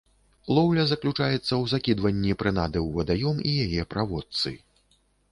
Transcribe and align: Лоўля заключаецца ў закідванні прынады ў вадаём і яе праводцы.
Лоўля 0.57 0.83
заключаецца 0.91 1.41
ў 1.41 1.59
закідванні 1.73 2.33
прынады 2.43 2.79
ў 2.85 3.27
вадаём 3.27 3.43
і 3.51 3.53
яе 3.67 3.83
праводцы. 3.93 4.55